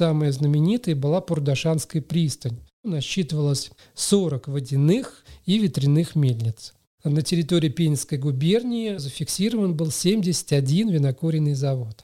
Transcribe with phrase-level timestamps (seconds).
[0.00, 2.58] самая знаменитая была Пурдашанская пристань.
[2.82, 6.72] Насчитывалось 40 водяных и ветряных мельниц.
[7.04, 12.02] На территории Пензенской губернии зафиксирован был 71 винокуренный завод.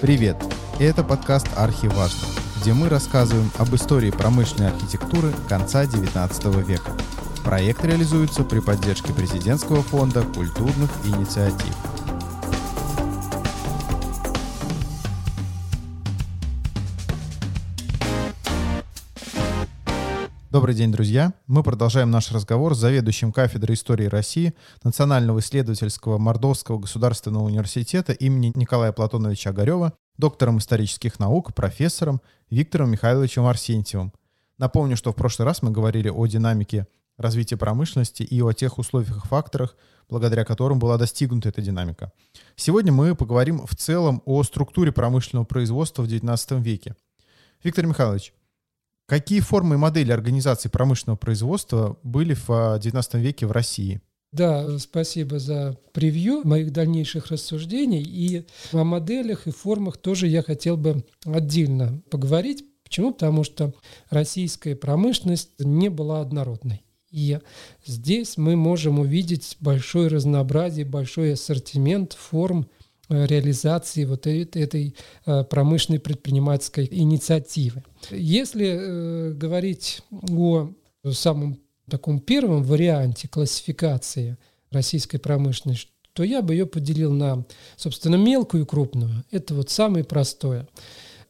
[0.00, 0.36] Привет!
[0.78, 2.26] Это подкаст «Архиважно»,
[2.58, 6.96] где мы рассказываем об истории промышленной архитектуры конца XIX века.
[7.44, 11.74] Проект реализуется при поддержке Президентского фонда культурных инициатив.
[20.50, 21.32] Добрый день, друзья!
[21.46, 24.52] Мы продолжаем наш разговор с заведующим кафедрой истории России
[24.84, 32.20] Национального исследовательского Мордовского государственного университета имени Николая Платоновича Огарева, доктором исторических наук, профессором
[32.50, 34.12] Виктором Михайловичем Арсентьевым.
[34.58, 36.86] Напомню, что в прошлый раз мы говорили о динамике
[37.20, 39.76] развития промышленности и о тех условиях и факторах,
[40.08, 42.12] благодаря которым была достигнута эта динамика.
[42.56, 46.96] Сегодня мы поговорим в целом о структуре промышленного производства в XIX веке.
[47.62, 48.32] Виктор Михайлович,
[49.10, 54.00] Какие формы и модели организации промышленного производства были в XIX а, веке в России?
[54.30, 58.04] Да, спасибо за превью моих дальнейших рассуждений.
[58.04, 62.64] И о моделях и формах тоже я хотел бы отдельно поговорить.
[62.84, 63.12] Почему?
[63.12, 63.74] Потому что
[64.10, 66.84] российская промышленность не была однородной.
[67.10, 67.38] И
[67.84, 72.68] здесь мы можем увидеть большое разнообразие, большой ассортимент форм
[73.10, 74.94] Э, реализации вот этой
[75.26, 77.82] э, промышленной предпринимательской инициативы.
[78.12, 80.70] Если э, говорить о
[81.10, 81.58] самом
[81.90, 84.38] таком первом варианте классификации
[84.70, 87.44] российской промышленности, то я бы ее поделил на,
[87.76, 89.24] собственно, мелкую и крупную.
[89.32, 90.68] Это вот самое простое.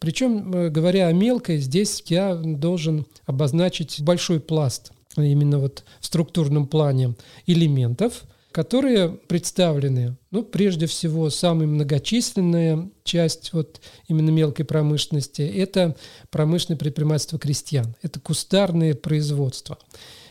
[0.00, 7.14] Причем, говоря о мелкой, здесь я должен обозначить большой пласт именно вот в структурном плане
[7.46, 15.96] элементов– которые представлены, ну, прежде всего, самая многочисленная часть вот именно мелкой промышленности– это
[16.30, 19.78] промышленное предпринимательство крестьян, это кустарное производство.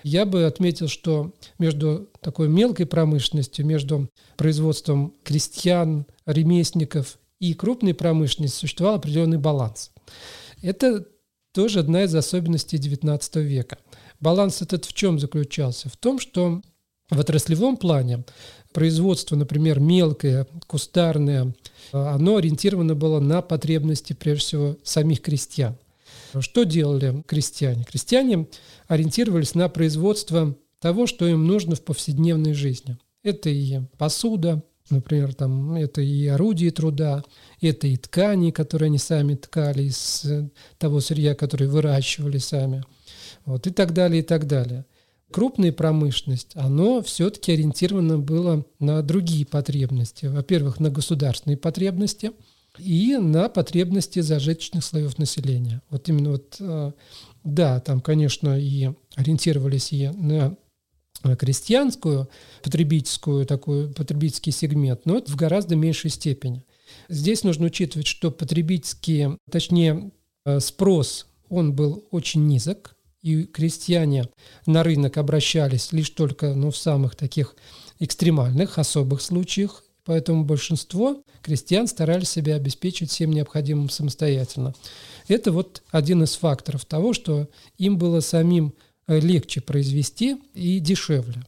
[0.03, 8.62] Я бы отметил, что между такой мелкой промышленностью, между производством крестьян, ремесленников и крупной промышленностью
[8.62, 9.92] существовал определенный баланс.
[10.62, 11.06] Это
[11.53, 13.78] тоже одна из особенностей XIX века.
[14.19, 15.90] Баланс этот в чем заключался?
[15.90, 16.62] В том, что
[17.09, 18.24] в отраслевом плане
[18.74, 21.53] производство, например, мелкое, кустарное,
[21.91, 25.75] оно ориентировано было на потребности, прежде всего, самих крестьян.
[26.40, 27.84] Что делали крестьяне?
[27.84, 28.47] Крестьяне
[28.88, 32.97] ориентировались на производство того, что им нужно в повседневной жизни.
[33.24, 37.24] Это и посуда, например, там, это и орудия труда,
[37.62, 40.25] это и ткани, которые они сами ткали из
[40.78, 42.84] того сырья, которое выращивали сами,
[43.50, 44.86] вот, и так далее, и так далее
[45.32, 50.26] крупная промышленность, оно все-таки ориентировано было на другие потребности.
[50.26, 52.32] Во-первых, на государственные потребности
[52.78, 55.82] и на потребности зажиточных слоев населения.
[55.90, 56.92] Вот именно вот, э,
[57.44, 60.56] да, там, конечно, и ориентировались и на
[61.38, 62.30] крестьянскую,
[62.64, 66.64] потребительскую, такой потребительский сегмент, но это в гораздо меньшей степени.
[67.09, 70.12] Здесь нужно учитывать, что потребительский, точнее,
[70.46, 74.30] э, спрос, он был очень низок, и крестьяне
[74.66, 77.56] на рынок обращались лишь только ну, в самых таких
[78.00, 84.74] экстремальных, особых случаях, поэтому большинство крестьян старались себя обеспечить всем необходимым самостоятельно.
[85.28, 88.74] Это вот один из факторов того, что им было самим
[89.08, 91.44] э, легче произвести и дешевле.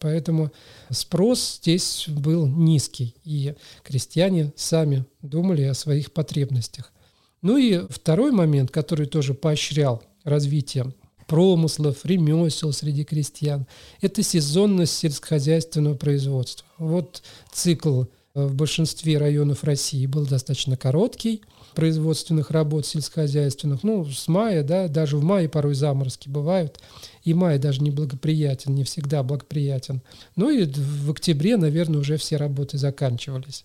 [0.00, 0.52] Поэтому
[0.88, 6.94] спрос здесь был низкий, и крестьяне сами думали о своих потребностях.
[7.42, 10.94] Ну и второй момент, который тоже поощрял развитие
[11.26, 13.66] промыслов, ремесел среди крестьян.
[14.00, 16.66] Это сезонность сельскохозяйственного производства.
[16.78, 17.22] Вот
[17.52, 18.04] цикл
[18.34, 21.42] э, в большинстве районов России был достаточно короткий,
[21.74, 23.82] производственных работ сельскохозяйственных.
[23.82, 26.80] Ну, с мая, да, даже в мае порой заморозки бывают.
[27.22, 30.00] И май даже не благоприятен, не всегда благоприятен.
[30.36, 33.64] Ну и в октябре, наверное, уже все работы заканчивались,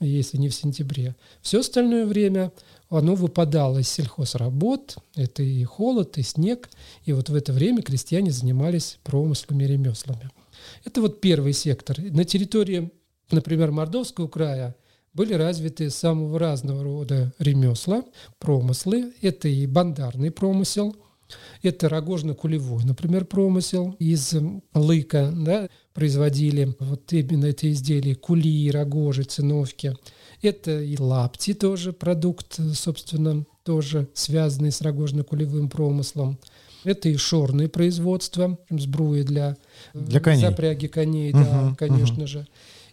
[0.00, 1.14] если не в сентябре.
[1.42, 2.50] Все остальное время
[2.90, 6.68] оно выпадало из сельхозработ, это и холод, и снег,
[7.04, 10.28] и вот в это время крестьяне занимались промыслами и ремеслами.
[10.84, 11.98] Это вот первый сектор.
[12.00, 12.90] На территории,
[13.30, 14.74] например, Мордовского края
[15.14, 18.04] были развиты самого разного рода ремесла,
[18.38, 19.12] промыслы.
[19.22, 20.96] Это и бандарный промысел,
[21.62, 24.34] это рогожно-кулевой, например, промысел из
[24.74, 29.96] лыка, да, производили вот именно эти изделия, кули, рогожи, циновки–
[30.42, 36.38] это и лапти тоже продукт, собственно, тоже связанный с рогожно-кулевым промыслом.
[36.84, 39.56] Это и шорные производства, сбруи для,
[39.92, 40.40] для коней.
[40.40, 42.26] запряги коней, угу, да, конечно угу.
[42.26, 42.46] же.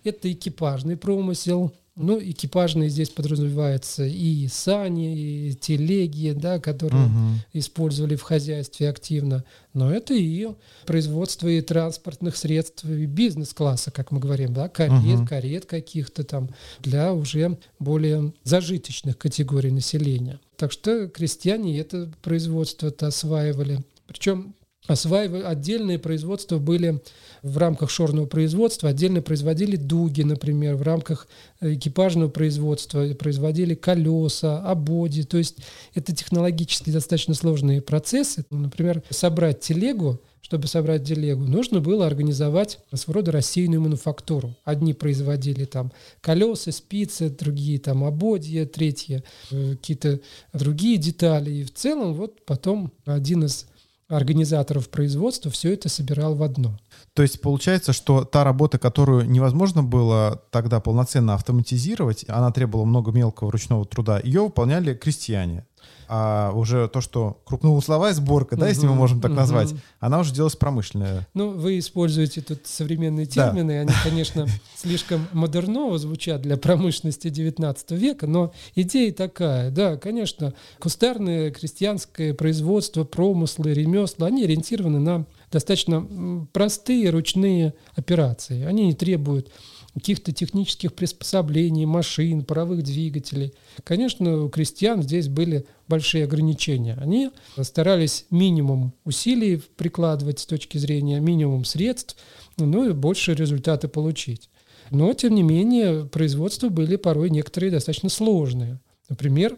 [0.03, 7.13] Это экипажный промысел, ну, экипажные здесь подразумевается и сани, и телеги, да, которые угу.
[7.53, 9.44] использовали в хозяйстве активно.
[9.73, 10.47] Но это и
[10.85, 15.27] производство и транспортных средств, и бизнес-класса, как мы говорим, да, карет, угу.
[15.27, 16.49] карет каких-то там
[16.79, 20.39] для уже более зажиточных категорий населения.
[20.55, 23.83] Так что крестьяне это производство-то осваивали.
[24.07, 24.55] Причем
[24.88, 27.01] осваивали отдельные производства были
[27.44, 31.28] в рамках шорного производства, отдельно производили дуги, например, в рамках
[31.62, 35.24] экипажного производства производили колеса, ободи.
[35.24, 35.57] То есть
[35.94, 38.45] это технологически достаточно сложные процессы.
[38.50, 44.56] Ну, например, собрать телегу, чтобы собрать телегу, нужно было организовать своего рода рассеянную мануфактуру.
[44.63, 45.92] Одни производили там
[46.22, 50.22] колеса, спицы, другие там ободья, третьи э, какие-то
[50.54, 51.51] другие детали.
[51.51, 53.68] И в целом вот потом один из
[54.07, 56.77] организаторов производства все это собирал в одно.
[57.13, 63.12] То есть получается, что та работа, которую невозможно было тогда полноценно автоматизировать, она требовала много
[63.12, 65.65] мелкого ручного труда, ее выполняли крестьяне
[66.10, 70.56] а уже то, что крупноусловая сборка, да, если мы можем так назвать, она уже делалась
[70.56, 71.28] промышленная.
[71.34, 73.80] Ну, вы используете тут современные термины, да.
[73.81, 81.51] они, конечно, слишком модерново звучат для промышленности XIX века, но идея такая, да, конечно, кустарное
[81.51, 88.63] крестьянское производство, промыслы, ремесла, они ориентированы на достаточно простые ручные операции.
[88.63, 89.51] Они не требуют
[89.99, 93.53] каких-то технических приспособлений, машин, паровых двигателей.
[93.83, 96.97] Конечно, у крестьян здесь были большие ограничения.
[97.01, 102.15] Они старались минимум усилий прикладывать с точки зрения минимум средств,
[102.57, 104.49] ну и больше результаты получить.
[104.91, 108.79] Но, тем не менее, производства были порой некоторые достаточно сложные.
[109.09, 109.57] Например,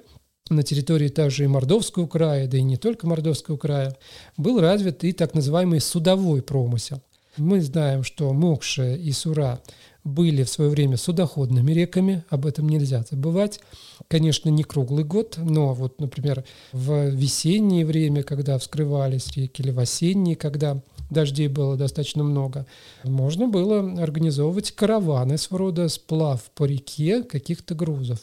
[0.50, 3.96] на территории также и Мордовского края, да и не только Мордовского края,
[4.38, 7.02] был развит и так называемый судовой промысел.
[7.38, 9.62] Мы знаем, что Мокша и Сура
[10.04, 13.60] были в свое время судоходными реками, об этом нельзя забывать.
[14.08, 19.80] Конечно, не круглый год, но вот, например, в весеннее время, когда вскрывались реки, или в
[19.80, 22.66] осеннее, когда дождей было достаточно много,
[23.04, 28.20] можно было организовывать караваны, своего рода сплав по реке каких-то грузов.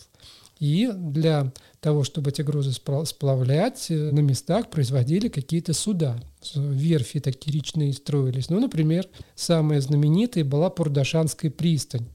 [0.58, 6.18] И для того, чтобы эти грузы сплавлять, э, на местах производили какие-то суда.
[6.54, 8.48] Верфи такие речные строились.
[8.48, 12.08] Ну, например, самая знаменитая была Пурдашанская пристань.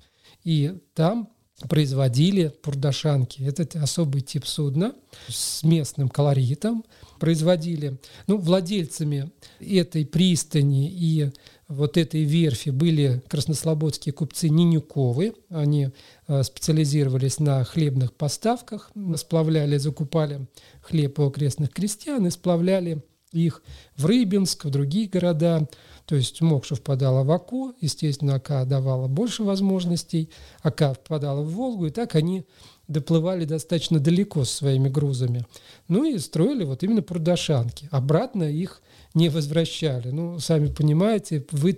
[0.43, 1.29] И там
[1.69, 3.43] производили пурдашанки.
[3.43, 4.95] Это особый тип судна
[5.27, 6.83] с местным колоритом.
[7.21, 11.29] Производили, ну, владельцами этой пристани и
[11.67, 15.35] вот этой верфи были краснослободские купцы Нинюковы.
[15.49, 15.89] Они
[16.27, 20.47] э, специализировались на хлебных поставках, сплавляли, закупали
[20.81, 23.61] хлеб у окрестных крестьян и сплавляли их
[23.95, 25.69] в Рыбинск, в другие города.
[26.11, 30.29] То есть Мокша впадала в Аку, естественно, Ака давала больше возможностей,
[30.61, 32.43] Ака впадала в Волгу, и так они
[32.89, 35.45] доплывали достаточно далеко с своими грузами.
[35.87, 37.87] Ну и строили вот именно прудашанки.
[37.91, 38.81] Обратно их
[39.13, 40.09] не возвращали.
[40.09, 41.77] Ну, сами понимаете, вы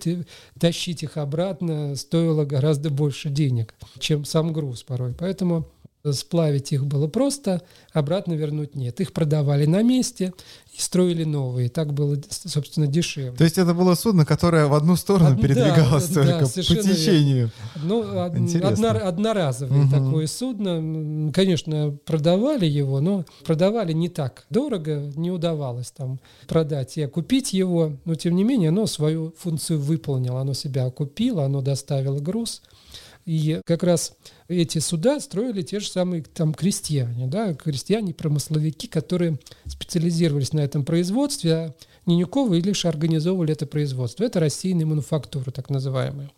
[0.60, 5.14] тащить их обратно стоило гораздо больше денег, чем сам груз порой.
[5.14, 5.68] Поэтому
[6.12, 7.62] сплавить их было просто,
[7.94, 9.00] обратно вернуть нет.
[9.00, 10.34] Их продавали на месте
[10.74, 11.70] и строили новые.
[11.70, 13.38] Так было, собственно, дешевле.
[13.38, 15.42] То есть это было судно, которое в одну сторону Од...
[15.42, 17.52] передвигалось да, только да, по течению.
[17.82, 19.92] Ну, одно, одноразовое угу.
[19.92, 21.32] такое судно.
[21.32, 27.94] Конечно, продавали его, но продавали не так дорого, не удавалось там продать и окупить его.
[28.04, 30.42] Но, тем не менее, оно свою функцию выполнило.
[30.42, 32.62] Оно себя окупило, оно доставило груз.
[33.26, 34.16] И как раз
[34.48, 41.54] эти суда строили те же самые там крестьяне, да, крестьяне-промысловики, которые специализировались на этом производстве,
[41.54, 41.76] а
[42.06, 44.26] Нинюковы лишь организовывали это производство.
[44.26, 46.30] Это рассеянные мануфактуры, так называемые.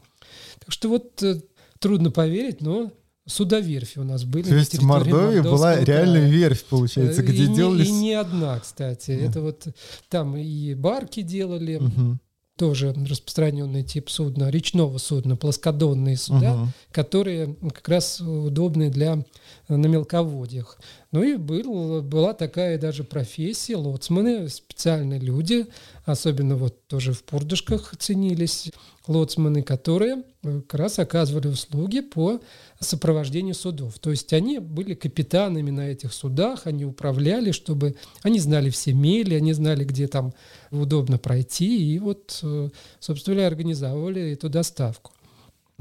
[0.60, 1.42] Так что вот э,
[1.80, 2.92] трудно поверить, но
[3.25, 4.48] судоверфи у нас были.
[4.48, 7.89] То есть в Мордовии была реальная верфь, получается, э, где и делались...
[7.89, 9.12] Не, и не одна, кстати.
[9.12, 9.30] Mm.
[9.30, 9.68] Это вот
[10.10, 12.18] там и барки делали, mm-hmm
[12.58, 16.68] тоже распространенный тип судна, речного судна, плоскодонные суда, угу.
[16.92, 19.24] которые как раз удобны для
[19.68, 20.80] э, на мелководьях.
[21.16, 25.66] Ну и был, была такая даже профессия, лоцманы, специальные люди,
[26.04, 28.70] особенно вот тоже в Пурдышках ценились
[29.08, 32.42] лоцманы, которые как раз оказывали услуги по
[32.82, 33.98] сопровождению судов.
[34.00, 39.36] То есть они были капитанами на этих судах, они управляли, чтобы они знали все мели,
[39.36, 40.34] они знали, где там
[40.70, 42.70] удобно пройти, и вот, э,
[43.00, 45.14] собственно говоря, организовывали эту доставку.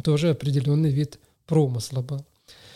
[0.04, 2.24] Тоже определенный вид промысла был.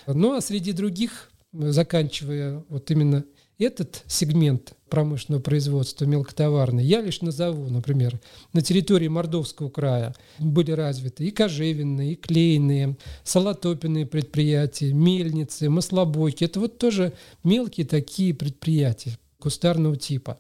[0.08, 3.24] Ну а среди других, заканчивая вот именно
[3.58, 8.20] этот сегмент промышленного производства мелкотоварный я лишь назову, например,
[8.52, 16.44] на территории Мордовского края были развиты и кожевенные, и клейные, салатопенные предприятия, мельницы, маслобойки.
[16.44, 17.12] Это вот тоже
[17.42, 20.38] мелкие такие предприятия кустарного типа.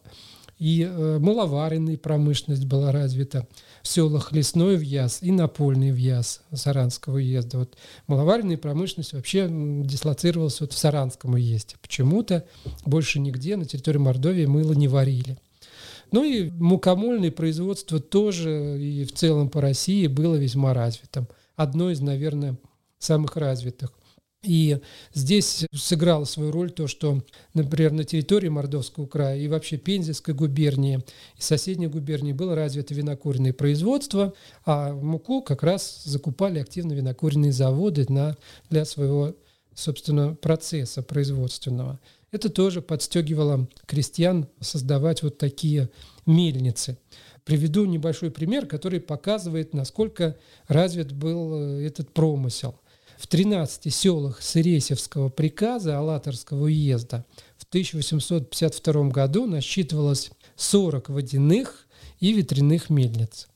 [0.58, 3.46] И э, маловаренная промышленность была развита
[3.82, 7.58] в селах Лесной Вьяз и Напольный Вьяз Саранского уезда.
[7.58, 7.76] Вот
[8.08, 11.76] маловаренная промышленность вообще дислоцировалась вот в Саранском уезде.
[11.80, 12.44] Почему-то
[12.84, 15.38] больше нигде на территории Мордовии мыло не варили.
[16.10, 21.28] Ну и мукомольное производство тоже и в целом по России было весьма развитым.
[21.54, 22.56] Одно из, наверное,
[22.98, 23.92] самых развитых.
[24.48, 24.80] И
[25.12, 31.04] здесь сыграло свою роль то, что, например, на территории Мордовского края и вообще Пензенской губернии
[31.36, 34.32] и соседней губернии было развито винокуренное производство,
[34.64, 38.38] а муку как раз закупали активно винокуренные заводы на,
[38.70, 39.34] для своего,
[39.74, 42.00] собственно, процесса производственного.
[42.32, 45.90] Это тоже подстегивало крестьян создавать вот такие
[46.24, 46.96] мельницы.
[47.44, 50.38] Приведу небольшой пример, который показывает, насколько
[50.68, 52.80] развит был э, этот промысел–
[53.18, 57.24] в 13 селах Сыресевского приказа Алаторского уезда
[57.56, 61.86] в 1852 году насчитывалось 40 водяных
[62.20, 63.48] и ветряных мельниц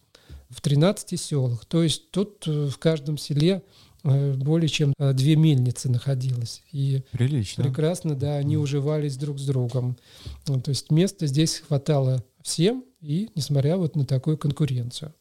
[0.51, 1.65] в 13 селах.
[1.65, 3.63] То есть тут э, в каждом селе
[4.05, 6.63] э, более чем э, две мельницы находилось.
[6.73, 7.65] И Прилично.
[7.65, 9.97] прекрасно, да, они уживались друг с другом.
[10.45, 15.15] То есть места здесь хватало всем, и несмотря вот на такую конкуренцию.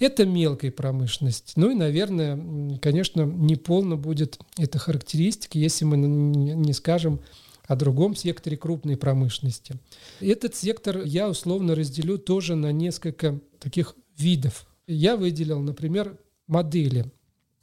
[0.00, 1.52] Это мелкая промышленность.
[1.56, 7.20] Ну и, наверное, конечно, неполно будет эта характеристика, если мы не скажем
[7.66, 9.76] о другом секторе крупной промышленности.
[10.20, 14.66] Этот сектор я условно разделю тоже на несколько таких видов.
[14.88, 17.04] Я выделил, например, модели,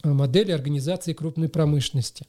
[0.04, 2.26] модели организации крупной промышленности.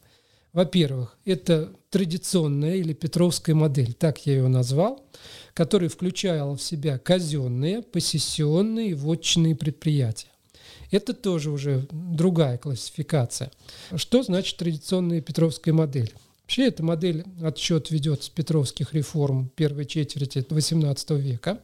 [0.52, 5.04] Во-первых, это традиционная или петровская модель, так я ее назвал–
[5.58, 10.28] который включал в себя казенные, посессионные и вотчинные предприятия.
[10.92, 13.50] Это тоже уже другая классификация.
[13.96, 16.12] Что значит традиционная петровская модель?
[16.42, 21.60] Вообще эта модель отсчет ведет с петровских реформ первой четверти XVIII века.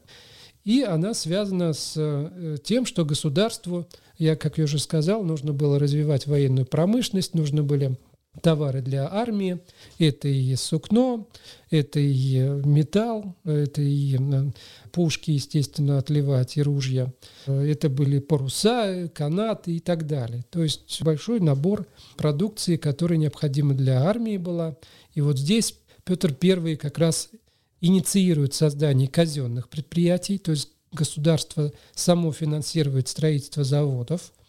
[0.64, 3.86] И она связана с э, тем, что государству,
[4.18, 7.96] я, как я уже сказал, нужно было развивать военную промышленность, нужно были
[8.42, 9.60] товары для армии.
[9.98, 11.28] Это и сукно,
[11.70, 14.50] это и металл, это и э,
[14.92, 17.12] пушки, естественно, отливать, и ружья.
[17.46, 20.44] Это были паруса, канаты и так далее.
[20.50, 21.86] То есть большой набор
[22.16, 24.76] продукции, которая необходима для армии была.
[25.14, 27.30] И вот здесь Петр I как раз
[27.80, 34.32] инициирует создание казенных предприятий, то есть государство само финансирует строительство заводов–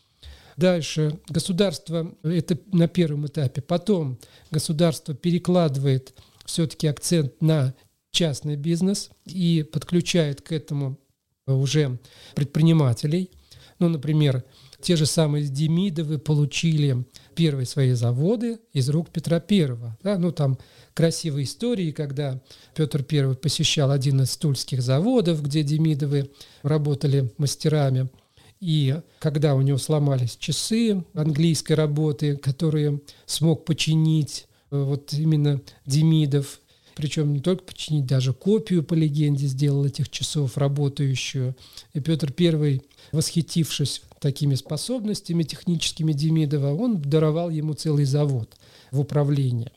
[0.57, 4.17] Дальше государство, это на первом этапе, потом
[4.51, 6.13] государство перекладывает
[6.45, 7.73] все-таки акцент на
[8.11, 10.97] частный бизнес и подключает к этому
[11.45, 11.99] уже
[12.35, 13.31] предпринимателей.
[13.79, 14.45] Ну, например,
[14.79, 19.97] те же самые Демидовы получили первые свои заводы из рук Петра Первого.
[20.01, 20.17] Да?
[20.17, 20.57] Ну, там
[20.93, 22.41] красивые истории, когда
[22.73, 26.31] Петр Первый посещал один из тульских заводов, где Демидовы
[26.63, 28.09] работали мастерами–
[28.59, 36.59] и когда у него сломались часы английской работы, которые смог починить э, вот именно Демидов,
[36.95, 41.55] причем не только починить, даже копию, по легенде, сделал этих часов, работающую.
[41.93, 42.81] И Петр I,
[43.11, 48.55] восхитившись такими способностями техническими Демидова, он даровал ему целый завод
[48.91, 49.71] в управление.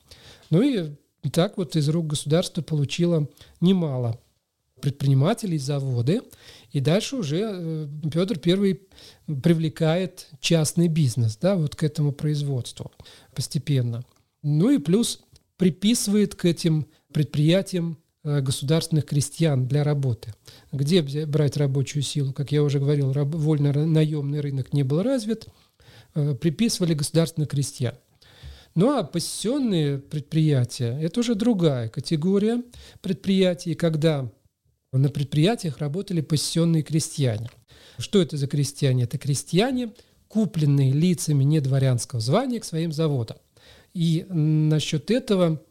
[0.50, 0.94] Ну и
[1.32, 3.28] так вот из рук государства получило
[3.60, 4.18] немало
[4.80, 6.22] предпринимателей, заводы.
[6.70, 8.80] И дальше уже э, Петр I
[9.40, 12.92] привлекает частный бизнес да, вот к этому производству
[13.34, 14.04] постепенно.
[14.42, 15.20] Ну и плюс
[15.56, 20.34] приписывает к этим предприятиям э, государственных крестьян для работы.
[20.72, 22.32] Где брать рабочую силу?
[22.32, 25.46] Как я уже говорил, вольно-наемный рынок не был развит,
[26.14, 27.94] э, приписывали государственных крестьян.
[28.74, 32.62] Ну а посесенные предприятия– это уже другая категория
[33.00, 34.30] предприятий, когда
[34.92, 37.50] на предприятиях работали посесенные крестьяне.
[37.98, 39.04] Что это за крестьяне?
[39.04, 39.92] Это крестьяне,
[40.28, 43.38] купленные лицами недворянского звания к своим заводам.
[43.92, 45.62] И насчет этого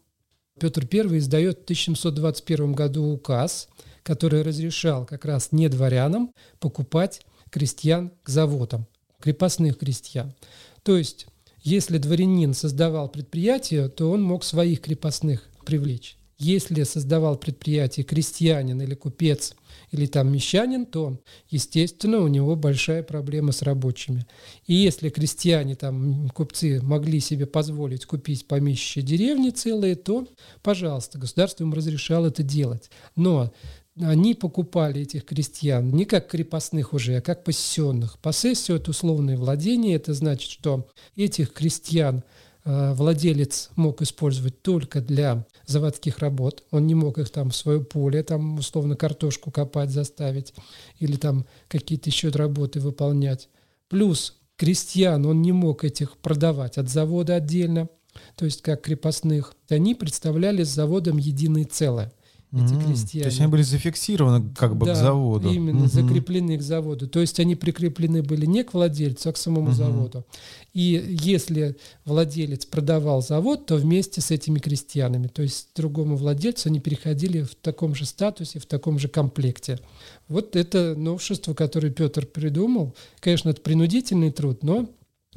[0.60, 3.70] Петр I издает в 1721 году указ,
[4.04, 8.88] который разрешал как раз недворянам покупать крестьян к заводам,
[9.20, 10.34] крепостных крестьян.
[10.84, 11.28] То есть,
[11.62, 18.94] если дворянин создавал предприятие, то он мог своих крепостных привлечь Если создавал предприятие крестьянин или
[18.94, 19.56] купец
[19.91, 24.27] или там мещанин, то, естественно, у него большая проблема с рабочими.
[24.67, 30.27] И если крестьяне, там, купцы могли себе позволить купить помещичьи деревни целые, то,
[30.62, 32.91] пожалуйста, государство им разрешало это делать.
[33.15, 33.51] Но
[34.00, 38.20] они покупали этих крестьян не как крепостных уже, а как посесенных.
[38.20, 42.24] Посессия– это условное владение, это значит, что этих крестьян
[42.68, 46.64] владелец мог использовать только для заводских работ.
[46.72, 50.54] Он не мог их там в свое поле, там условно картошку копать заставить
[51.00, 53.48] или там какие-то еще работы выполнять.
[53.88, 57.88] Плюс крестьян он не мог этих продавать от завода отдельно,
[58.36, 59.54] то есть как крепостных.
[59.70, 62.12] Они представляли с заводом единое целое
[62.54, 62.86] эти mm-hmm.
[62.86, 63.24] крестьяне.
[63.24, 65.51] То есть они были зафиксированы как бы да, к заводу.
[65.51, 65.92] именно, mm-hmm.
[65.92, 67.08] закреплены к заводу.
[67.08, 69.74] То есть они прикреплены были не к владельцу, а к самому mm-hmm.
[69.74, 70.25] заводу.
[70.74, 71.75] И если
[72.06, 77.56] владелец продавал завод, то вместе с этими крестьянами, то есть другому владельцу, они переходили в
[77.56, 79.80] таком же статусе, в таком же комплекте.
[80.30, 82.96] Вот это новшество, которое Петр придумал.
[83.20, 84.89] Конечно, это принудительный труд, но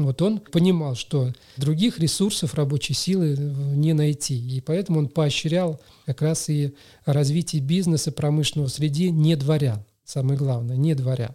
[0.07, 6.23] вот он понимал, что других ресурсов рабочей силы не найти, и поэтому он поощрял как
[6.23, 11.35] раз и развитие бизнеса промышленного среди не дворян, самое главное, не дворян.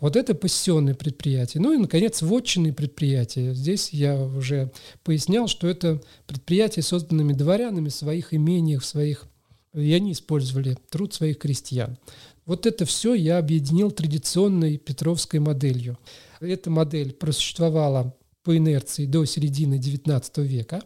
[0.00, 1.60] Вот это пассионные предприятия.
[1.60, 3.52] Ну и, наконец, вотчинные предприятия.
[3.54, 4.72] Здесь я уже
[5.04, 9.26] пояснял, что это предприятия, созданными дворянами в своих имениях, в своих...
[9.74, 11.98] И они использовали труд своих крестьян.
[12.46, 15.98] Вот это все я объединил традиционной петровской моделью.
[16.40, 20.82] Эта модель просуществовала по инерции до середины XIX века.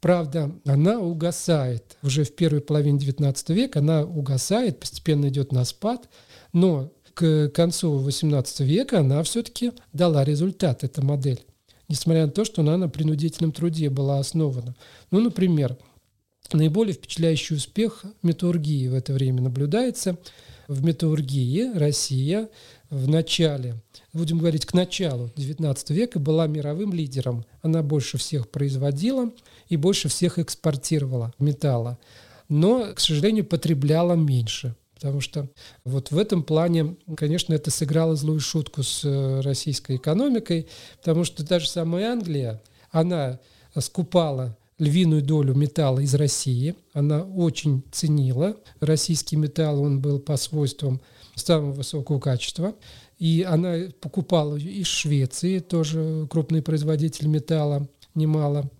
[0.00, 1.96] Правда, она угасает.
[2.02, 6.08] Уже в первой половине XIX века она угасает, постепенно идет на спад,
[6.52, 11.40] но к концу XVIII века она все-таки дала результат, эта модель.
[11.88, 14.74] Несмотря на то, что она на принудительном труде была основана.
[15.10, 15.76] Ну, например,
[16.52, 20.18] наиболее впечатляющий успех металлургии в это время наблюдается.
[20.68, 22.48] В металлургии Россия
[22.92, 23.76] в начале,
[24.12, 27.46] будем говорить, к началу XIX века была мировым лидером.
[27.62, 29.32] Она больше всех производила
[29.70, 31.98] и больше всех экспортировала металла.
[32.50, 34.76] Но, к сожалению, потребляла меньше.
[34.94, 35.48] Потому что
[35.86, 40.68] вот в этом плане, конечно, это сыграло злую шутку с э, российской экономикой,
[40.98, 43.40] потому что даже самая Англия, она
[43.78, 46.74] скупала львиную долю металла из России.
[46.92, 51.00] Она очень ценила российский металл, он был по свойствам
[51.34, 52.74] самого высокого качества.
[53.18, 58.70] И она покупала из Швеции, тоже крупный производитель металла, немало.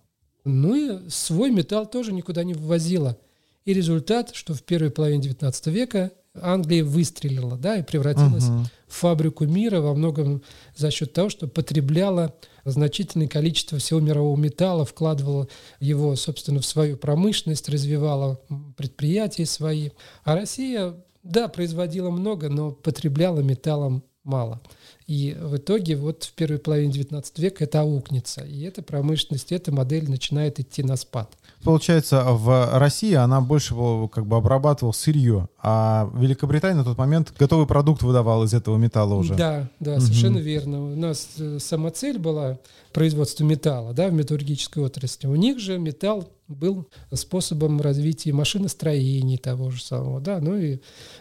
[0.44, 3.16] Ну и свой металл тоже никуда не ввозила.
[3.64, 8.64] И результат, что в первой половине XIX века Англия выстрелила, да, и превратилась uh-huh.
[8.88, 10.42] в фабрику мира во многом
[10.74, 12.34] за счет того, что потребляла
[12.64, 18.40] значительное количество всего мирового металла, вкладывала его, собственно, в свою промышленность, развивала
[18.76, 19.90] предприятия свои.
[20.24, 24.61] А Россия да, производила много, но потребляла металлом мало.
[25.06, 28.42] И в итоге вот в первой половине XIX века это аукнется.
[28.42, 31.32] И эта промышленность, эта модель начинает идти на спад.
[31.64, 33.74] Получается, в России она больше
[34.12, 39.14] как бы обрабатывала сырье, а Великобритания на тот момент готовый продукт выдавал из этого металла
[39.14, 39.35] уже.
[39.35, 40.00] Да, да, угу.
[40.00, 40.92] совершенно верно.
[40.92, 42.58] У нас э, сама цель была
[42.92, 45.26] производство металла да, в металлургической отрасли.
[45.26, 50.78] У них же металл был способом развития машиностроения того же самого, да, ну и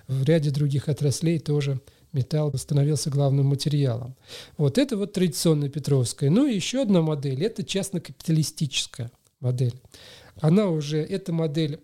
[0.08, 1.80] в ряде других отраслей тоже
[2.14, 4.16] металл становился главным материалом.
[4.58, 6.30] Вот это вот традиционная Петровская.
[6.30, 9.82] Ну и еще одна модель– это частно-капиталистическая модель.
[10.40, 11.80] Она уже, эта модель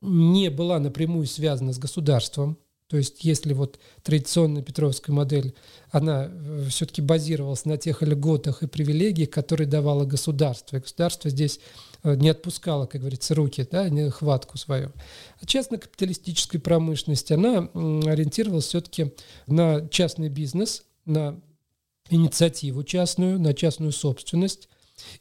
[0.00, 2.58] не была напрямую связана с государством,
[2.90, 5.54] то есть если вот традиционная Петровская модель,
[5.90, 10.76] она э, все-таки базировалась на тех льготах и привилегиях, которые давало государство.
[10.76, 11.60] И государство здесь
[12.04, 14.92] не отпускала, как говорится, руки, да, не хватку свою.
[15.40, 19.12] А частно-капиталистическая промышленность, она ориентировалась все-таки
[19.46, 21.40] на частный бизнес, на
[22.08, 24.68] инициативу частную, на частную собственность,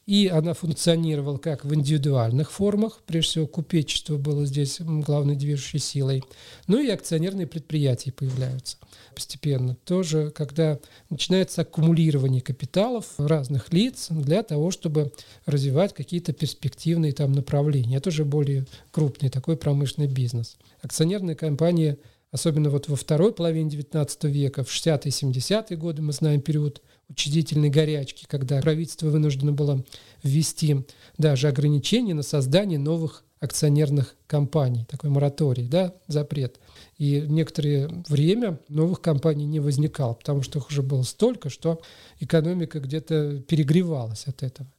[0.06, 6.24] и она функционировала как в индивидуальных формах, прежде всего купечество было здесь главной движущей силой,
[6.68, 8.78] ну и акционерные предприятия появляются
[9.14, 9.76] постепенно.
[9.86, 15.12] Тоже, когда начинается аккумулирование капиталов разных лиц для того, чтобы
[15.46, 17.98] развивать какие-то перспективные там направления.
[17.98, 20.58] Это уже более крупный такой промышленный бизнес.
[20.82, 21.98] Акционерные компании
[22.32, 27.70] особенно вот во второй половине XIX века, в 60-е 70-е годы, мы знаем период учредительной
[27.70, 29.84] горячки, когда правительство вынуждено было
[30.24, 30.86] ввести
[31.18, 36.60] даже ограничения на создание новых акционерных компаний, такой мораторий, да, запрет.
[36.98, 41.82] И некоторое время новых компаний не возникало, потому что их уже было столько, что
[42.20, 44.70] экономика где-то перегревалась от этого.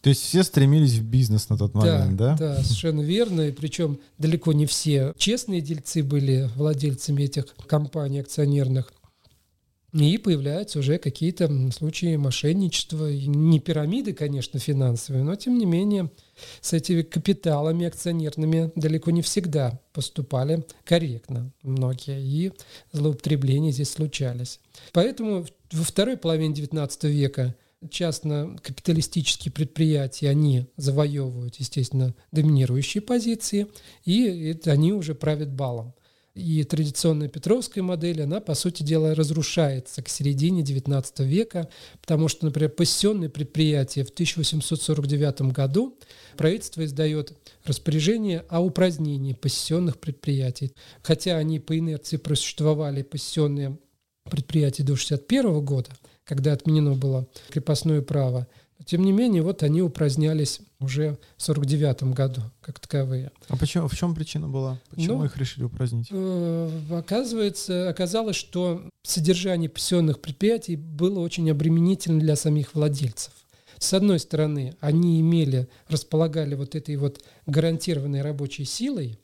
[0.00, 2.36] То есть все стремились в бизнес на тот момент, да?
[2.38, 3.42] Да, да совершенно верно.
[3.42, 8.92] И причем далеко не все честные дельцы были владельцами этих компаний акционерных.
[9.92, 13.10] И появляются уже какие-то случаи мошенничества.
[13.10, 16.10] Не пирамиды, конечно, финансовые, но тем не менее
[16.60, 22.22] с этими капиталами акционерными далеко не всегда поступали корректно многие.
[22.22, 22.52] И
[22.92, 24.60] злоупотребления здесь случались.
[24.92, 27.54] Поэтому во второй половине XIX века
[27.88, 33.68] частно-капиталистические предприятия, они завоевывают, естественно, доминирующие позиции,
[34.04, 35.94] и это они уже правят балом.
[36.34, 41.68] И традиционная петровская модель, она, по сути дела, разрушается к середине XIX века,
[42.00, 45.98] потому что, например, пассионные предприятия в 1849 году
[46.36, 47.32] правительство издает
[47.64, 50.72] распоряжение о упразднении пассионных предприятий.
[51.02, 53.76] Хотя они по инерции просуществовали пассионные
[54.30, 55.90] предприятия до 1961 года,
[56.24, 58.46] когда отменено было крепостное право,
[58.84, 63.30] тем не менее, вот они упразднялись уже в 49 году, как таковые.
[63.48, 64.80] А почему, в чем причина была?
[64.90, 66.08] Почему ну, их решили упразднить?
[66.10, 73.32] Э, оказывается, оказалось, что содержание пенсионных предприятий было очень обременительно для самих владельцев.
[73.78, 79.18] С одной стороны, они имели, располагали вот этой вот гарантированной рабочей силой,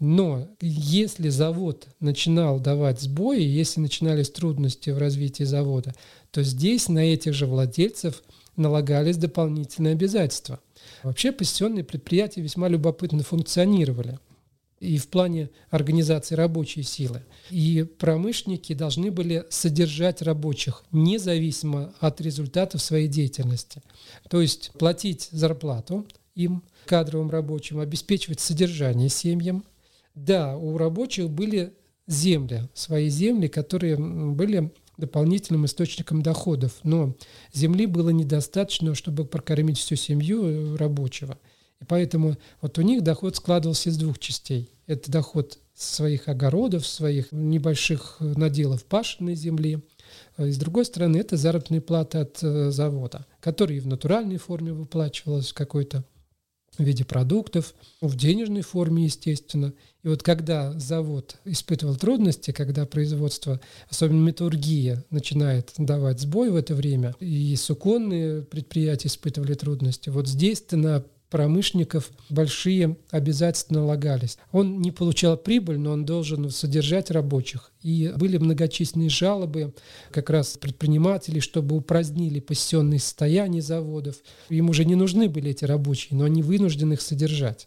[0.00, 5.94] но если завод начинал давать сбои, если начинались трудности в развитии завода,
[6.30, 8.22] то здесь на этих же владельцев–
[8.56, 10.60] налагались дополнительные обязательства.
[11.02, 14.18] Вообще пассионные предприятия весьма любопытно функционировали
[14.82, 17.22] и в плане организации рабочей силы.
[17.50, 23.80] И промышленники должны были содержать рабочих независимо от результатов своей деятельности.
[24.28, 29.64] То есть платить зарплату им, кадровым рабочим, обеспечивать содержание семьям.
[30.16, 31.72] Да, у рабочих были
[32.08, 36.72] земли, свои земли, которые были дополнительным источником доходов.
[36.82, 37.16] Но
[37.52, 41.38] земли было недостаточно, чтобы прокормить всю семью э, рабочего.
[41.80, 44.70] И поэтому вот у них доход складывался из двух частей.
[44.86, 49.82] Это доход своих огородов, своих небольших наделов пашенной земли.
[50.36, 54.36] А и с другой стороны, это заработная плата от э, завода, которая и в натуральной
[54.36, 56.04] форме выплачивалась какой-то
[56.78, 59.74] в виде продуктов, в денежной форме, естественно.
[60.02, 66.74] И вот когда завод испытывал трудности, когда производство, особенно металлургия, начинает давать сбой в это
[66.74, 74.36] время, и суконные предприятия испытывали трудности, вот здесь-то на промышленников большие обязательства налагались.
[74.52, 77.72] Он не получал прибыль, но он должен содержать рабочих.
[77.80, 79.72] И были многочисленные жалобы
[80.10, 84.16] как раз предпринимателей, чтобы упразднили пассионные состояния заводов.
[84.50, 87.66] Им уже не нужны были эти рабочие, но они вынуждены их содержать.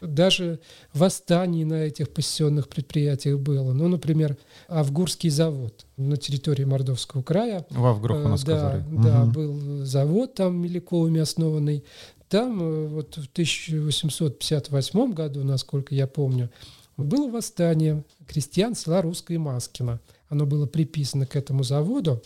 [0.00, 0.60] Даже
[0.92, 3.72] восстание на этих пассионных предприятиях было.
[3.72, 4.36] Ну, например,
[4.68, 7.64] Авгурский завод на территории Мордовского края.
[7.70, 8.84] В Авгурах у нас да, сказали.
[8.90, 9.30] Да, угу.
[9.30, 11.84] был завод там Меликовыми основанный.
[12.28, 16.50] Там э, вот в 1858 году, насколько я помню,
[16.96, 20.00] было восстание крестьян села Русское Маскино.
[20.28, 22.22] Оно было приписано к этому заводу.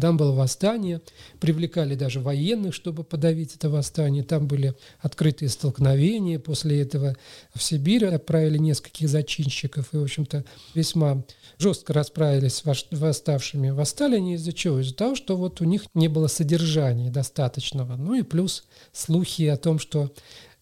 [0.00, 1.00] Там было восстание,
[1.40, 4.22] привлекали даже военных, чтобы подавить это восстание.
[4.22, 6.38] Там были открытые столкновения.
[6.38, 7.16] После этого
[7.54, 11.24] в Сибирь отправили нескольких зачинщиков и, в общем-то, весьма
[11.58, 13.70] жестко расправились с восставшими.
[13.70, 14.80] Восстали они из-за чего?
[14.80, 17.96] Из-за того, что вот у них не было содержания достаточного.
[17.96, 20.12] Ну и плюс слухи о том, что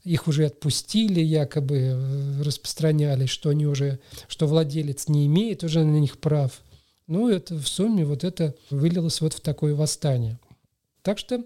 [0.05, 5.97] их уже отпустили, якобы э, распространялись, что они уже, что владелец не имеет уже на
[5.97, 6.61] них прав.
[7.07, 10.39] Ну, это в сумме вот это вылилось вот в такое восстание.
[11.03, 11.45] Так что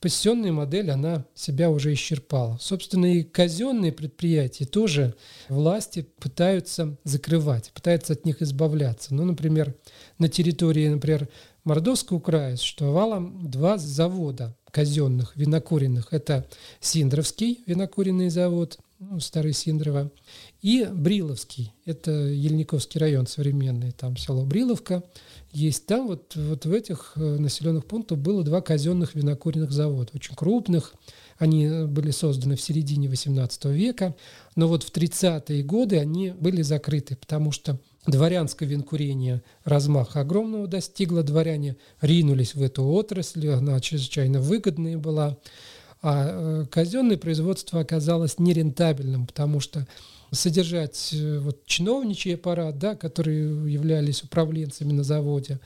[0.00, 2.58] пассионная модель, она себя уже исчерпала.
[2.60, 5.14] Собственно, и казенные предприятия тоже
[5.48, 9.14] власти пытаются закрывать, пытаются от них избавляться.
[9.14, 9.74] Ну, например,
[10.18, 11.28] на территории, например,
[11.64, 16.12] Мордовского края существовало два завода казенных, винокуренных.
[16.12, 16.46] Это
[16.80, 20.10] Синдровский винокуренный завод, ну, Старый Синдрово,
[20.62, 25.02] и Бриловский, это Ельниковский район современный, там село Бриловка.
[25.52, 25.86] Есть.
[25.86, 30.94] Там вот, вот в этих э, населенных пунктах было два казенных винокуренных завода, очень крупных.
[31.38, 34.14] Они э, были созданы в середине XVIII века,
[34.54, 41.22] но вот в 30-е годы они были закрыты, потому что дворянское винкурение размаха огромного достигло,
[41.22, 45.38] дворяне ринулись в эту отрасль, она чрезвычайно выгодная была,
[46.08, 49.88] а э, казенное производство оказалось нерентабельным, потому что
[50.30, 55.58] содержать э, вот, чиновничий аппарат, да, которые являлись управленцами на заводе,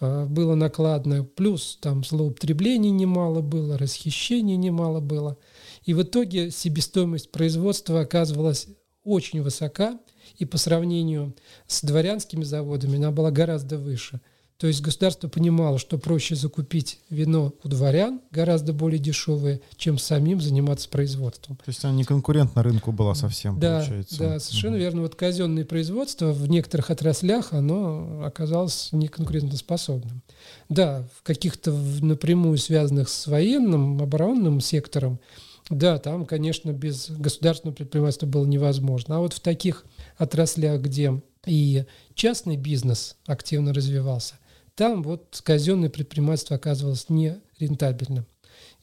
[0.00, 1.24] э, было накладно.
[1.24, 5.38] Плюс там злоупотреблений немало было, расхищений немало было.
[5.86, 8.68] И в итоге себестоимость производства оказывалась
[9.02, 9.98] очень высока,
[10.36, 11.34] и по сравнению
[11.68, 14.20] с дворянскими заводами она была гораздо выше.
[14.58, 20.40] То есть государство понимало, что проще закупить вино у дворян, гораздо более дешевое, чем самим
[20.40, 21.56] заниматься производством.
[21.56, 24.18] То есть она не конкурент на рынку была совсем, да, получается.
[24.18, 24.80] Да, совершенно угу.
[24.80, 25.02] верно.
[25.02, 30.22] Вот казенное производство в некоторых отраслях, оно оказалось неконкурентоспособным.
[30.70, 35.20] Да, в каких-то напрямую связанных с военным, оборонным сектором,
[35.68, 39.16] да, там, конечно, без государственного предпринимательства было невозможно.
[39.16, 39.84] А вот в таких
[40.16, 44.34] отраслях, где и частный бизнес активно развивался,
[44.76, 48.26] там вот казенное предпринимательство оказывалось не рентабельным,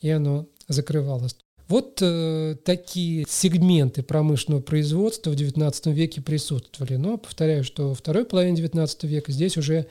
[0.02, 1.38] и оно закрывалось.
[1.70, 6.98] Вот э, такие сегменты промышленного производства в XIX веке присутствовали.
[6.98, 9.88] Но повторяю, что во второй половине XIX века здесь уже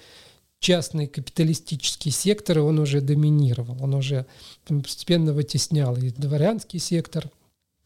[0.58, 4.26] частный капиталистический сектор, он уже доминировал, он уже
[4.66, 7.30] постепенно вытеснял и дворянский сектор,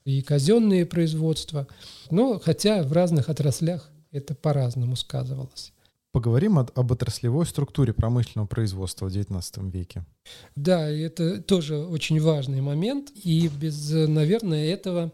[0.05, 1.67] и казенные производства.
[2.11, 5.73] Но хотя в разных отраслях это по-разному сказывалось.
[6.17, 10.07] Поговорим об отраслевой структуре промышленного производства в XIX веке.
[10.55, 15.13] Да, это тоже очень важный момент, и без, наверное, этого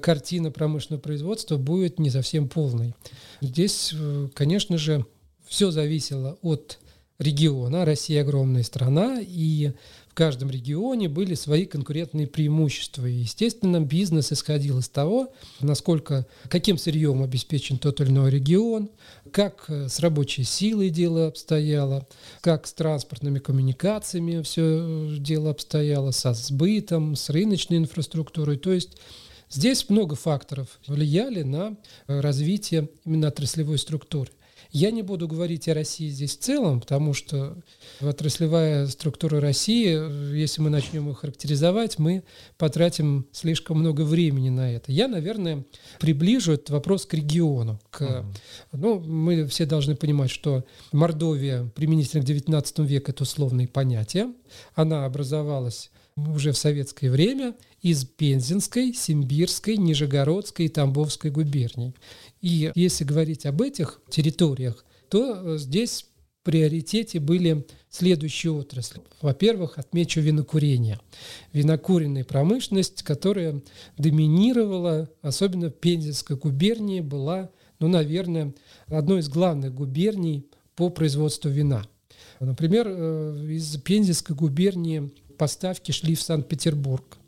[0.00, 2.94] картина промышленного производства будет не совсем полной.
[3.40, 3.96] Здесь,
[4.34, 5.04] конечно же,
[5.44, 6.78] все зависело от
[7.18, 7.84] региона.
[7.84, 9.72] Россия огромная страна, и
[10.14, 13.04] в каждом регионе были свои конкурентные преимущества.
[13.04, 18.90] И, естественно, бизнес исходил из того, насколько, каким сырьем обеспечен тот или иной регион,
[19.32, 22.06] как э, с рабочей силой дело обстояло,
[22.42, 28.56] как с транспортными коммуникациями все э, дело обстояло, со сбытом, с рыночной инфраструктурой.
[28.56, 28.96] То есть
[29.50, 34.30] Здесь много факторов влияли на э, развитие именно отраслевой структуры.
[34.74, 37.56] Я не буду говорить о России здесь в целом, потому что
[38.00, 42.24] отраслевая структура России, если мы начнем ее характеризовать, мы
[42.58, 44.90] потратим слишком много времени на это.
[44.90, 45.64] Я, наверное,
[46.00, 47.78] приближу этот вопрос к региону.
[47.92, 48.24] К, uh-huh.
[48.72, 54.34] ну, мы все должны понимать, что Мордовия применительно к XIX веку– это условные понятия.
[54.74, 61.94] Она образовалась уже в советское время из Пензенской, Симбирской, Нижегородской и Тамбовской губерний.
[62.40, 69.00] И если говорить об этих территориях, то э, здесь в приоритете были следующие отрасли.
[69.20, 71.00] Во-первых, отмечу винокурение.
[71.52, 73.62] Винокуренная промышленность, которая
[73.96, 77.50] доминировала, особенно в Пензенской губернии, была,
[77.80, 78.54] ну, наверное,
[78.86, 80.46] одной из главных губерний
[80.76, 81.86] по производству вина.
[82.40, 87.18] Например, э, из Пензенской губернии поставки шли в Санкт-Петербург.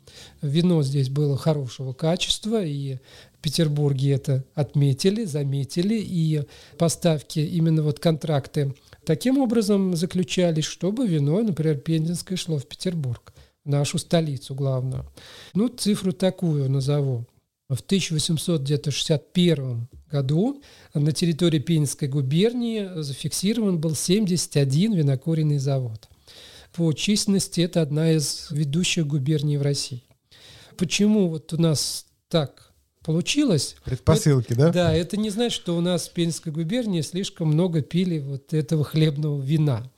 [0.41, 2.97] Вино здесь было хорошего качества, и
[3.33, 6.43] в Петербурге это отметили, заметили, и
[6.77, 8.73] поставки, именно вот контракты
[9.05, 15.05] таким образом заключались, чтобы вино, например, пензенское шло в Петербург, нашу столицу главную.
[15.53, 17.25] Ну, цифру такую назову.
[17.69, 20.61] В 1861 году
[20.93, 26.07] на территории Пензенской губернии зафиксирован был 71 винокуренный завод.
[26.73, 30.03] По численности это одна из ведущих губерний в России.
[30.77, 32.67] Почему вот у нас так
[33.07, 33.77] получилось.
[33.85, 34.71] Предпосылки, это, да?
[34.71, 38.83] Да, это не значит, что у нас в Пензенской губернии слишком много пили вот этого
[38.83, 39.89] хлебного вина.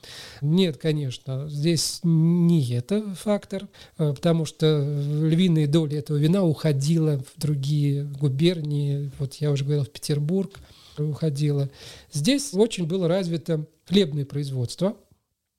[0.42, 4.86] Нет, конечно, здесь не это фактор, э, потому что
[5.24, 10.60] львиная доля этого вина уходила в другие губернии, вот я уже говорил, в Петербург
[11.00, 11.68] уходила.
[12.14, 14.96] Здесь очень было развито хлебное производство–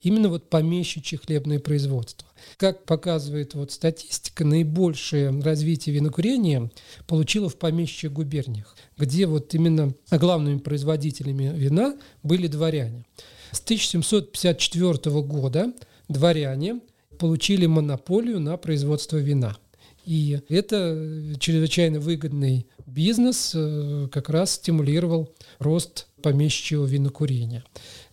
[0.02, 2.28] именно вот помещичье хлебное производство.
[2.56, 6.70] Как показывает вот статистика, наибольшее развитие винокурения
[7.06, 13.04] получило в помещичьих губерниях, где вот именно главными производителями вина были дворяне.
[13.52, 15.72] С 1754 года
[16.08, 16.80] дворяне
[17.18, 19.56] получили монополию на производство вина.
[20.06, 27.64] И это чрезвычайно выгодный бизнес э, как раз стимулировал рост помещичьего винокурения.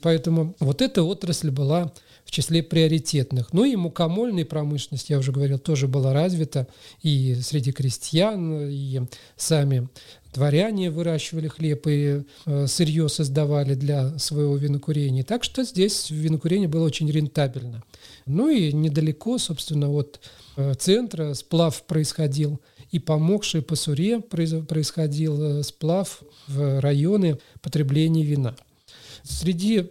[0.02, 1.92] Поэтому вот эта отрасль была
[2.28, 3.54] в числе приоритетных.
[3.54, 6.68] Ну и мукомольная промышленность, я уже говорил, тоже была развита
[7.02, 9.02] и среди крестьян, и
[9.38, 9.88] сами
[10.34, 15.24] дворяне выращивали хлеб и э, сырье создавали для своего винокурения.
[15.24, 17.84] Так что здесь винокурение было очень рентабельно.
[18.26, 20.20] Ну и недалеко, собственно, от
[20.58, 22.60] э, центра сплав происходил
[22.92, 28.56] и помогший по Суре происходил э, сплав в районы потребления вина.
[29.24, 29.90] Среди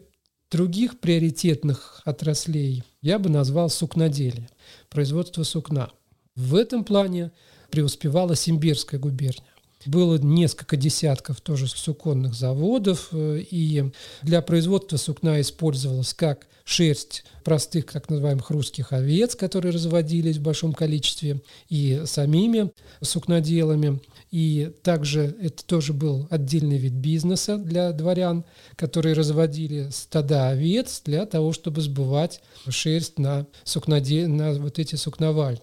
[0.51, 4.49] других приоритетных отраслей я бы назвал сукноделие,
[4.89, 5.91] производство сукна.
[6.35, 7.33] В этом плане
[7.71, 9.56] преуспевала Симбирская губерния.
[9.87, 13.91] Было несколько десятков тоже суконных заводов, э, и
[14.23, 20.73] для производства сукна использовалась как шерсть простых так называемых русских овец, которые разводились в большом
[20.73, 24.01] количестве и самими сукноделами.
[24.33, 28.45] И также это тоже был отдельный вид бизнеса для дворян,
[28.75, 34.27] которые разводили стада овец для того, чтобы сбывать шерсть на, сукноде...
[34.27, 35.63] на вот эти сукновальни.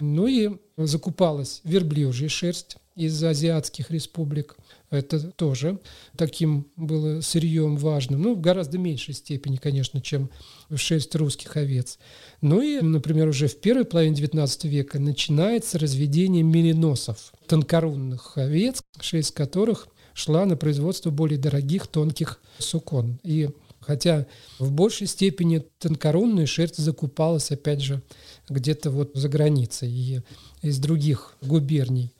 [0.00, 4.56] Ну и закупалась верблюжья шерсть из азиатских республик.
[4.90, 5.78] Это тоже
[6.16, 8.22] таким было сырьем важным.
[8.22, 10.30] Ну, в гораздо меньшей степени, конечно, чем
[10.74, 11.98] шерсть русских овец.
[12.40, 19.34] Ну и, например, уже в первой половине XIX века начинается разведение мериносов, тонкорунных овец, шерсть
[19.34, 23.18] которых шла на производство более дорогих тонких сукон.
[23.22, 23.48] И
[23.80, 24.26] хотя
[24.58, 28.02] в большей степени тонкорунная шерсть закупалась, опять же,
[28.48, 30.20] где-то вот за границей и
[30.62, 32.12] из других губерний.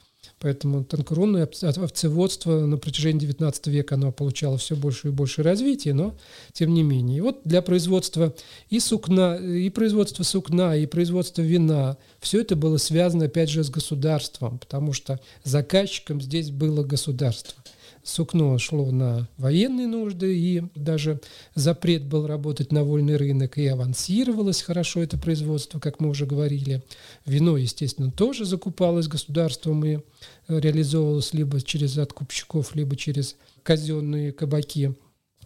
[0.42, 6.16] Поэтому тонкорунное овцеводство на протяжении XIX века оно получало все больше и больше развития, но
[6.52, 7.18] тем не менее.
[7.18, 8.34] И вот для производства
[8.68, 13.70] и сукна, и производства сукна, и производства вина, все это было связано опять же с
[13.70, 17.62] государством, потому что заказчиком здесь было государство
[18.02, 21.20] сукно шло на военные нужды, и даже
[21.54, 26.82] запрет был работать на вольный рынок, и авансировалось хорошо это производство, как мы уже говорили.
[27.26, 30.00] Вино, естественно, тоже закупалось государством и
[30.48, 34.94] реализовывалось либо через откупщиков, либо через казенные кабаки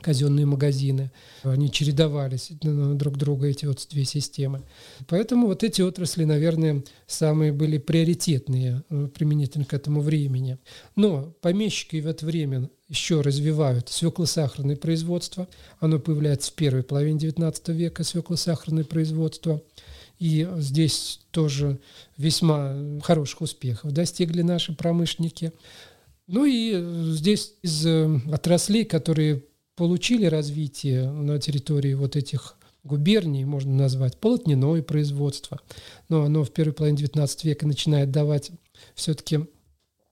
[0.01, 1.11] казенные магазины.
[1.43, 4.63] Они чередовались друг друга, эти вот две системы.
[5.09, 10.59] Поэтому вот эти отрасли, наверное, самые были приоритетные э, применительно к этому времени.
[10.95, 15.49] Но помещики в это время еще развивают свекло-сахарное производство.
[15.81, 19.63] Оно появляется в первой половине XIX века, свекло-сахарное производство.
[20.19, 21.79] И здесь тоже
[22.17, 25.53] весьма хороших успехов достигли наши промышленники.
[26.27, 29.45] Ну и здесь из э, отраслей, которые
[29.77, 35.61] получили развитие на территории вот этих губерний, можно назвать, полотняное производство.
[36.09, 38.51] Но оно в первой половине XIX века начинает давать
[38.95, 39.47] все-таки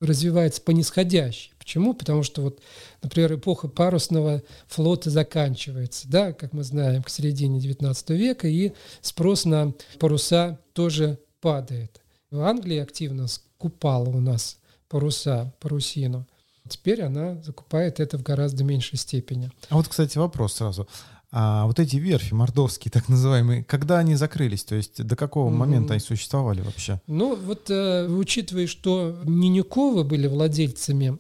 [0.00, 1.52] развивается по нисходящей.
[1.58, 1.94] Почему?
[1.94, 2.60] Потому что вот,
[3.02, 9.44] например, эпоха парусного флота заканчивается, да, как мы знаем, к середине XIX века, и спрос
[9.44, 12.02] на паруса тоже падает.
[12.30, 16.26] В Англии активно скупала у нас паруса, парусину.
[16.68, 19.50] Теперь она закупает это в гораздо меньшей степени.
[19.68, 20.88] А вот, кстати, вопрос сразу.
[21.36, 24.62] А вот эти верфи мордовские, так называемые, когда они закрылись?
[24.64, 25.56] То есть до какого mm-hmm.
[25.56, 27.00] момента они существовали вообще?
[27.08, 31.18] Ну, вот э, учитывая, что Нинюковы были владельцами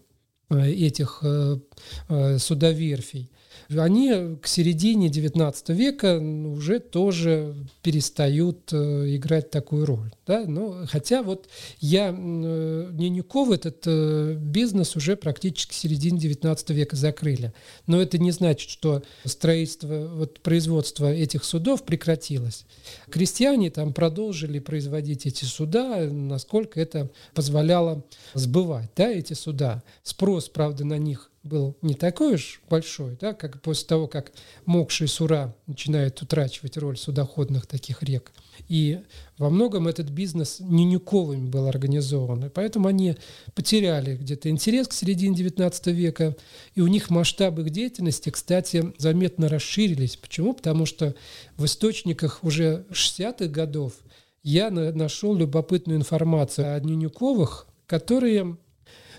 [0.50, 1.73] э, этих э, э,
[2.38, 3.30] судоверфей,
[3.70, 10.12] они к середине XIX века уже тоже перестают э, играть такую роль.
[10.26, 10.44] Да?
[10.46, 11.48] Но, хотя вот
[11.80, 17.52] я э, Ненюков этот э, бизнес уже практически к середине XIX века закрыли.
[17.86, 22.66] Но это не значит, что строительство, вот, производство этих судов прекратилось.
[23.10, 29.82] Крестьяне там продолжили производить эти суда, насколько это позволяло сбывать да, эти суда.
[30.02, 34.32] Спрос, правда, на них был не такой уж большой, да, как после того, как
[34.64, 38.32] Мокши и Сура начинают утрачивать роль судоходных таких рек.
[38.68, 39.00] И
[39.36, 42.46] во многом этот бизнес Нинюковыми был организован.
[42.46, 43.16] И поэтому они
[43.54, 46.34] потеряли где-то интерес к середине XIX века,
[46.74, 50.16] и у них масштабы их деятельности, кстати, заметно расширились.
[50.16, 50.54] Почему?
[50.54, 51.14] Потому что
[51.56, 53.92] в источниках уже 60-х годов
[54.42, 58.56] я нашел любопытную информацию о Нинюковых, которые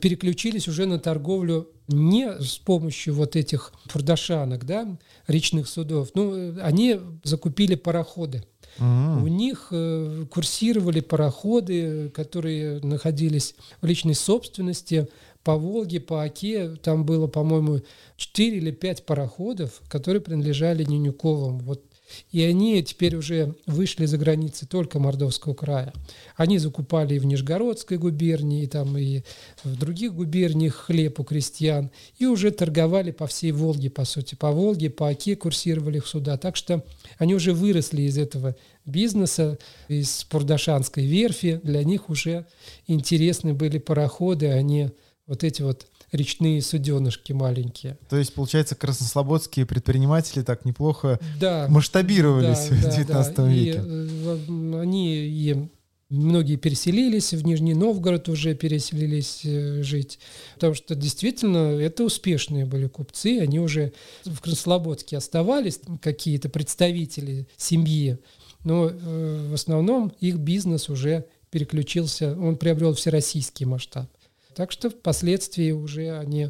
[0.02, 6.10] переключились уже на торговлю не с помощью вот этих фурдашанок, да, речных судов.
[6.16, 8.44] Ну, они закупили пароходы.
[8.80, 9.24] Mm-hmm.
[9.24, 15.08] У них э, курсировали пароходы, которые находились в личной собственности
[15.44, 16.76] по Волге, по Оке.
[16.82, 17.82] Там было, по-моему,
[18.18, 21.60] 4 или 5 пароходов, которые принадлежали Нинюковым.
[21.60, 21.84] Вот
[22.32, 25.94] и они теперь уже вышли за границы только Мордовского края.
[26.36, 29.22] Они закупали и в Нижегородской губернии, и, там, и
[29.64, 34.52] в других губерниях хлеб у крестьян, и уже торговали по всей Волге, по сути, по
[34.52, 36.38] Волге, по Оке курсировали их сюда.
[36.38, 36.84] Так что
[37.18, 41.60] они уже выросли из этого бизнеса, из Пурдашанской верфи.
[41.64, 42.46] Для них уже
[42.88, 44.92] интересны были пароходы, а не
[45.28, 47.98] вот эти вот речные суденышки маленькие.
[48.10, 53.48] То есть, получается, краснослободские предприниматели так неплохо да, масштабировались да, в 19 да.
[53.48, 53.70] веке.
[53.70, 55.70] И, э, они и
[56.10, 60.20] Многие переселились в Нижний Новгород, уже переселились э, жить,
[60.54, 63.92] потому что действительно это успешные были купцы, они уже
[64.24, 68.20] в Краснослободске оставались, какие-то представители семьи,
[68.64, 74.08] но э, в основном их бизнес уже переключился, он приобрел всероссийский масштаб.
[74.56, 76.50] Так что впоследствии уже они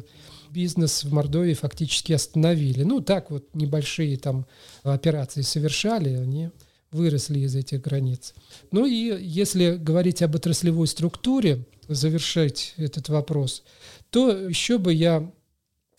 [0.50, 2.82] бизнес в Мордовии фактически остановили.
[2.82, 4.46] Ну, так вот небольшие там
[4.82, 6.50] операции совершали, они
[6.92, 8.32] выросли из этих границ.
[8.70, 13.62] Ну и если говорить об отраслевой структуре, завершить этот вопрос,
[14.10, 15.30] то еще бы я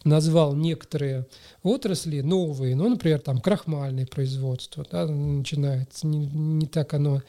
[0.04, 1.28] назвал некоторые
[1.64, 7.22] отрасли новые, ну, например, там крахмальное производство, да, начинается, не, не так оно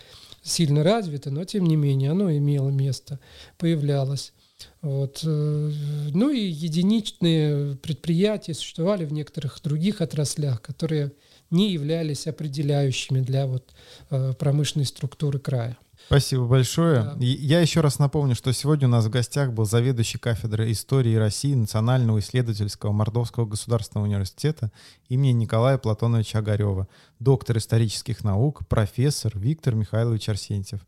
[0.43, 3.19] сильно развито, но тем не менее оно имело место,
[3.59, 4.33] появлялось.
[4.81, 5.21] Вот.
[5.25, 5.73] Э,
[6.15, 11.13] ну и единичные предприятия существовали в некоторых других отраслях, которые
[11.51, 13.73] не являлись определяющими для вот
[14.11, 15.77] э, промышленной структуры края.
[16.07, 17.03] Спасибо большое.
[17.03, 17.17] Да.
[17.21, 21.55] Я еще раз напомню, что сегодня у нас в гостях был заведующий кафедрой истории России
[21.55, 24.73] Национального исследовательского Мордовского государственного университета
[25.09, 26.89] имени Николая Платоновича Огарева,
[27.19, 30.81] доктор исторических наук, профессор Виктор Михайлович Арсентьев.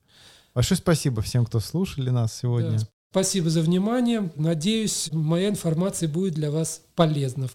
[0.55, 2.79] Большое спасибо всем, кто слушали нас сегодня.
[2.79, 2.89] Да.
[3.11, 4.31] Спасибо за внимание.
[4.37, 7.49] Надеюсь, моя информация будет для вас полезна.